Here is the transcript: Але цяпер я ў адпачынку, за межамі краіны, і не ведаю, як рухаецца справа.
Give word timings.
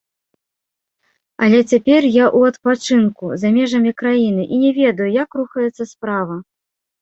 Але 1.47 1.59
цяпер 1.71 2.01
я 2.07 2.25
ў 2.37 2.53
адпачынку, 2.53 3.25
за 3.43 3.47
межамі 3.59 3.91
краіны, 4.01 4.47
і 4.57 4.63
не 4.63 4.71
ведаю, 4.79 5.09
як 5.23 5.29
рухаецца 5.43 5.83
справа. 5.93 6.35